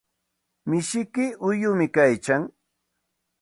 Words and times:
Mishiyki 0.69 1.25
uyumi 1.47 1.87
kaykan. 1.95 2.43